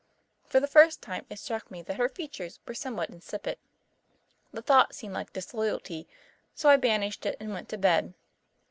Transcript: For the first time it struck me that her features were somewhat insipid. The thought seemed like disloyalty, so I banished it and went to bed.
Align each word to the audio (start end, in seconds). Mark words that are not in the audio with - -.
For 0.47 0.59
the 0.59 0.65
first 0.65 1.03
time 1.03 1.27
it 1.29 1.37
struck 1.37 1.69
me 1.69 1.83
that 1.83 1.97
her 1.97 2.09
features 2.09 2.59
were 2.67 2.73
somewhat 2.73 3.11
insipid. 3.11 3.59
The 4.51 4.63
thought 4.63 4.95
seemed 4.95 5.13
like 5.13 5.31
disloyalty, 5.33 6.07
so 6.55 6.69
I 6.69 6.77
banished 6.77 7.23
it 7.27 7.37
and 7.39 7.53
went 7.53 7.69
to 7.69 7.77
bed. 7.77 8.15